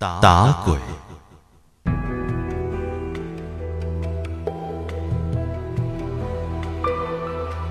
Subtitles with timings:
[0.00, 0.78] 打鬼。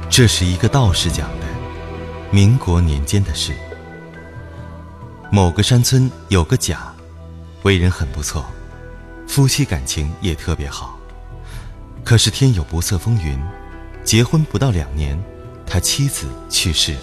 [0.10, 1.46] 这是一个道士讲的，
[2.30, 3.54] 民国年间的事。
[5.32, 6.94] 某个山村有个贾，
[7.64, 8.46] 为人很不错，
[9.26, 11.00] 夫妻感情也特别好。
[12.04, 13.42] 可是天有不测风云，
[14.04, 15.18] 结婚不到两年，
[15.66, 17.00] 他妻子去世了，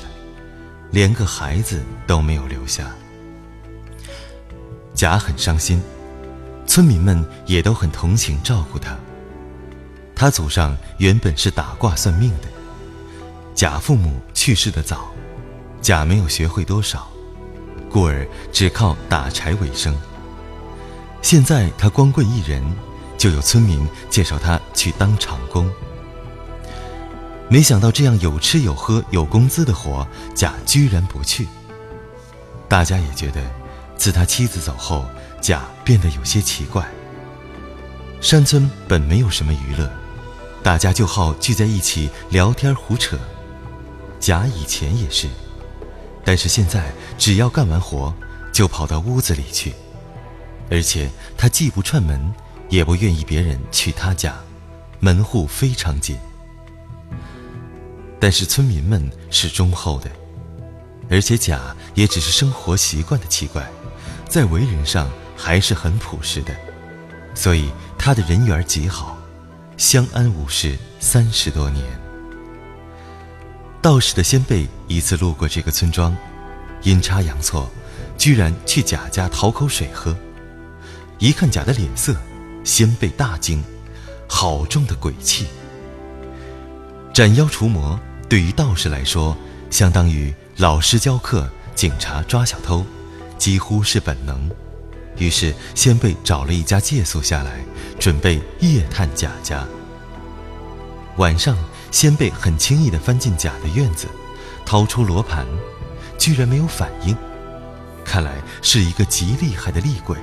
[0.91, 2.91] 连个孩子都没有留下。
[4.95, 5.83] 贾很伤心，
[6.69, 8.97] 村民们也都很同情照顾他。
[10.15, 12.49] 他祖上原本是打卦算命的，
[13.57, 15.09] 贾父母去世的早，
[15.83, 17.09] 贾没有学会多少，
[17.91, 19.93] 故而只靠打柴为生。
[21.21, 22.63] 现在他光棍一人，
[23.19, 25.69] 就有村民介绍他去当长工。
[27.49, 31.49] 没想到这样有吃有喝有工资的活，贾居然不去。
[32.69, 33.43] 大家也觉得。
[33.97, 35.07] 自他妻子走后，
[35.41, 36.87] 贾变得有些奇怪。
[38.21, 39.91] 山村本没有什么娱乐，
[40.63, 43.19] 大家就好聚在一起聊天胡扯。
[44.19, 45.29] 贾以前也是，
[46.25, 48.15] 但是现在只要干完活，
[48.53, 49.75] 就跑到屋子里去，
[50.71, 52.33] 而且他既不串门，
[52.71, 54.35] 也不愿意别人去他家，
[55.01, 56.17] 门户非常紧。
[58.19, 60.11] 但是村民们是忠厚的，
[61.11, 63.69] 而且甲也只是生活习惯的奇怪。
[64.35, 66.53] 在为人上还是很朴实的，
[67.37, 69.17] 所以他的人缘极好，
[69.77, 71.85] 相安无事三十多年。
[73.81, 76.17] 道士的先辈一次路过这个村庄，
[76.83, 77.71] 阴差阳错，
[78.19, 80.17] 居然去贾家讨口水喝。
[81.21, 82.17] 一看贾的脸色，
[82.65, 83.63] 先辈大惊，
[84.29, 85.47] 好重的鬼气！
[87.13, 87.97] 斩妖除魔
[88.29, 89.37] 对于道士来说，
[89.71, 92.85] 相当于老师教课，警察抓小偷。
[93.45, 94.51] 几乎是本能，
[95.19, 97.63] 于是先辈找了一家借宿下来，
[98.01, 99.63] 准备夜探贾家。
[101.19, 101.55] 晚上，
[101.91, 104.07] 先辈很轻易地翻进贾的院子，
[104.65, 105.45] 掏出罗盘，
[106.17, 107.15] 居然没有反应，
[108.03, 108.33] 看来
[108.63, 110.17] 是一个极厉害的厉鬼。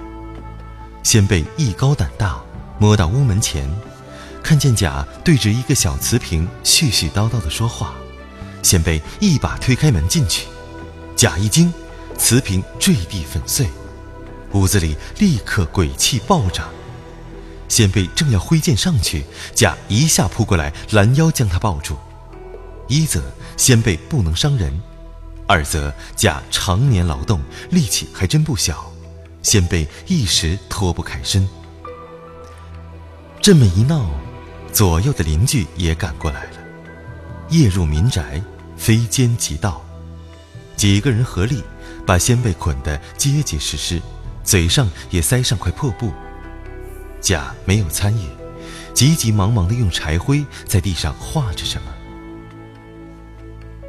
[1.03, 2.41] 先辈艺高胆大，
[2.79, 3.71] 摸到屋门前，
[4.41, 7.93] 看见贾对着一个小瓷瓶絮絮叨叨地说话，
[8.63, 10.47] 先辈一把推开门进去，
[11.15, 11.71] 贾一惊。
[12.21, 13.67] 瓷瓶坠地粉碎，
[14.53, 16.69] 屋子里立刻鬼气暴涨。
[17.67, 21.97] 先辈正要挥剑上去，甲一下扑过来拦腰将他抱住。
[22.87, 23.23] 一则
[23.57, 24.71] 先辈不能伤人，
[25.47, 28.93] 二则甲常年劳动，力气还真不小，
[29.41, 31.49] 先辈一时脱不开身。
[33.41, 34.11] 这么一闹，
[34.71, 36.51] 左右的邻居也赶过来了。
[37.49, 38.39] 夜入民宅，
[38.77, 39.83] 非奸即盗，
[40.77, 41.63] 几个人合力。
[42.05, 44.01] 把先辈捆得结结实实，
[44.43, 46.11] 嘴上也塞上块破布。
[47.19, 48.27] 甲没有参与，
[48.93, 51.91] 急急忙忙地用柴灰在地上画着什么。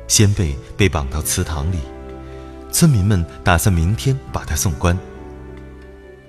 [0.06, 1.78] 先辈被绑到祠堂里，
[2.70, 4.96] 村民们打算明天把他送官。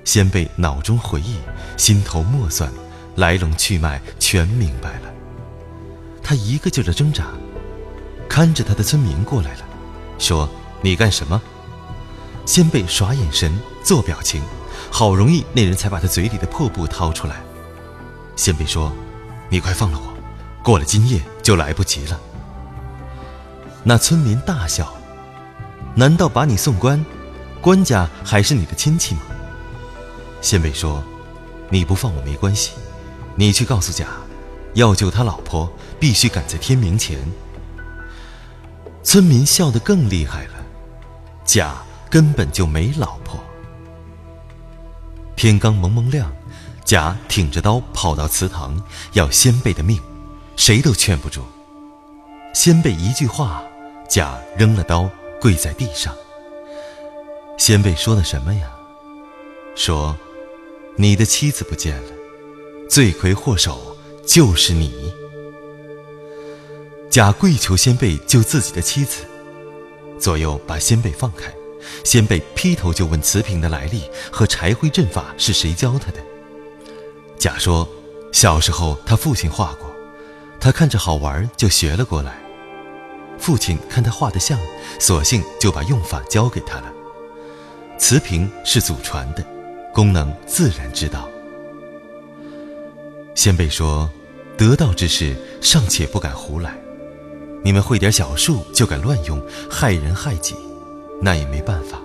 [0.05, 1.37] 先辈脑中回忆，
[1.77, 2.71] 心头默算，
[3.15, 5.13] 来龙去脉全明白了。
[6.21, 7.27] 他一个劲儿地挣扎，
[8.29, 9.65] 看着他的村民过来了，
[10.17, 10.49] 说
[10.81, 11.41] ：“你干什么？”
[12.45, 14.41] 先辈耍眼神，做表情，
[14.91, 17.41] 好容易那人才把他嘴里的破布掏出来。
[18.35, 18.91] 先辈说
[19.49, 20.13] ：“你快放了我，
[20.61, 22.19] 过了今夜就来不及了。”
[23.83, 24.93] 那村民大笑
[25.95, 27.03] ：“难道把你送官？
[27.61, 29.21] 官家还是你的亲戚吗？”
[30.41, 31.01] 先辈说
[31.69, 32.71] ：“你不放我没关系，
[33.35, 34.07] 你去告诉贾，
[34.73, 37.17] 要救他老婆，必须赶在天明前。”
[39.01, 40.53] 村民笑得更厉害了，
[41.45, 41.75] 贾。
[42.13, 43.43] 根本就没老婆。
[45.35, 46.31] 天刚蒙蒙亮，
[46.85, 48.79] 贾挺着刀跑到祠堂，
[49.13, 49.99] 要先辈的命，
[50.55, 51.41] 谁都劝不住。
[52.53, 53.63] 先辈一句话，
[54.07, 55.09] 贾扔了刀，
[55.41, 56.13] 跪在地上。
[57.57, 58.69] 先辈说的什么呀？
[59.75, 60.15] 说，
[60.95, 62.11] 你的妻子不见了，
[62.87, 65.11] 罪魁祸首就是你。
[67.09, 69.23] 贾跪求先辈救自己的妻子，
[70.19, 71.51] 左右把先辈放开。
[72.03, 76.19] 先辈劈头就问瓷瓶的来历和柴灰阵法是谁教他的。
[77.37, 77.87] 甲说，
[78.31, 79.89] 小时候他父亲画过，
[80.59, 82.41] 他看着好玩就学了过来。
[83.37, 84.57] 父亲看他画的像，
[84.99, 86.93] 索性就把用法教给他了。
[87.97, 89.45] 瓷瓶是祖传的，
[89.93, 91.27] 功能自然知道。
[93.35, 94.09] 先辈说，
[94.55, 96.77] 得道之事尚且不敢胡来，
[97.63, 100.55] 你们会点小术就敢乱用，害人害己。
[101.23, 102.01] 那也没办法。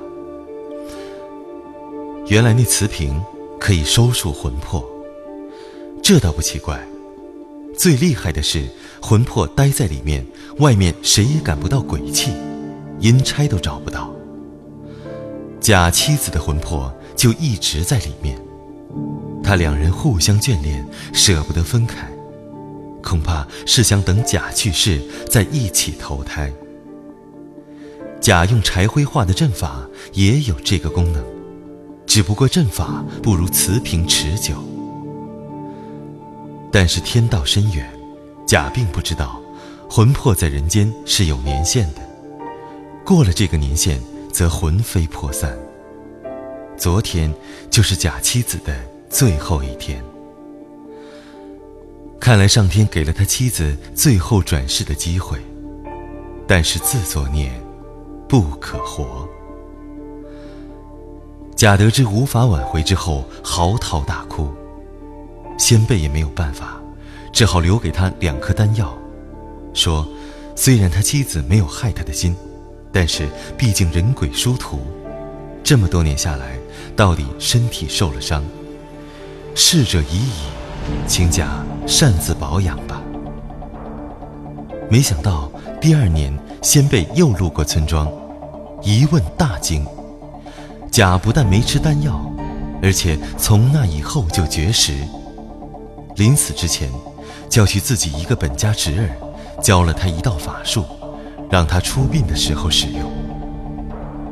[2.26, 3.20] 原来那瓷瓶
[3.58, 4.84] 可以收束魂魄，
[6.02, 6.80] 这倒不奇怪。
[7.76, 8.64] 最厉害的是，
[9.00, 10.24] 魂魄待在里面，
[10.58, 12.32] 外面谁也感不到鬼气，
[13.00, 14.12] 阴差都找不到。
[15.60, 18.38] 假妻子的魂魄就一直在里面，
[19.42, 22.08] 他两人互相眷恋，舍不得分开，
[23.02, 26.52] 恐怕是想等假去世再一起投胎。
[28.20, 31.24] 甲用柴灰画的阵法也有这个功能，
[32.06, 34.56] 只不过阵法不如瓷瓶持久。
[36.70, 37.90] 但是天道深远，
[38.46, 39.40] 甲并不知道，
[39.88, 42.00] 魂魄在人间是有年限的，
[43.04, 44.00] 过了这个年限。
[44.30, 45.58] 则魂飞魄散。
[46.76, 47.34] 昨天
[47.70, 48.72] 就是甲妻子的
[49.10, 50.00] 最后一天。
[52.20, 55.38] 看来上天给了他妻子最后转世的机会，
[56.46, 57.50] 但是自作孽，
[58.28, 59.28] 不可活。
[61.56, 64.48] 贾得知无法挽回之后，嚎啕大哭。
[65.58, 66.80] 先辈也没有办法，
[67.32, 68.96] 只好留给他两颗丹药，
[69.74, 70.06] 说：
[70.54, 72.36] 虽然他妻子没有害他的心。
[72.90, 74.80] 但是，毕竟人鬼殊途，
[75.62, 76.58] 这么多年下来，
[76.96, 78.42] 到底身体受了伤，
[79.54, 80.32] 逝者已矣，
[81.06, 83.02] 请假擅自保养吧。
[84.90, 85.50] 没想到
[85.80, 88.10] 第二年，先辈又路过村庄，
[88.82, 89.86] 一问大惊，
[90.90, 92.20] 甲不但没吃丹药，
[92.82, 94.94] 而且从那以后就绝食。
[96.16, 96.88] 临死之前，
[97.48, 100.84] 叫去自己一个本家侄儿，教了他一道法术。
[101.50, 103.10] 让他出殡的时候使用。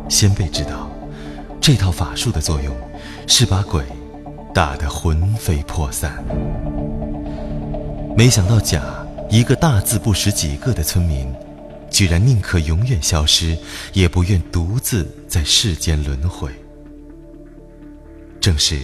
[0.06, 0.90] 先辈知道，
[1.62, 2.76] 这套法术的作用
[3.26, 3.82] 是把鬼
[4.52, 6.22] 打得魂飞魄散。
[8.14, 8.82] 没想到甲
[9.28, 11.26] 一个大字不识几个的村民，
[11.90, 13.56] 居然宁可永远消失，
[13.92, 16.50] 也不愿独自在世间轮回。
[18.40, 18.80] 正是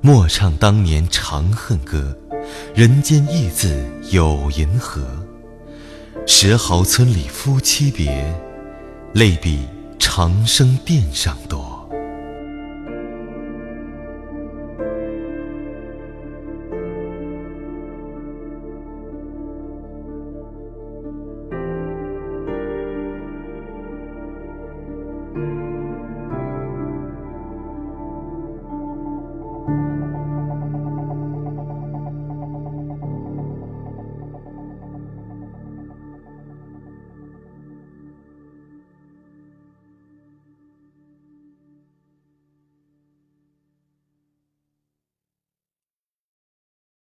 [0.00, 2.16] 莫唱当年长恨歌，
[2.74, 5.04] 人间亦自有银河。
[6.26, 8.32] 石壕村里夫妻别，
[9.12, 9.66] 泪比
[9.98, 11.61] 长生殿上多。